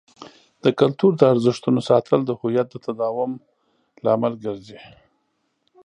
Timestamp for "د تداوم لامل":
2.71-4.33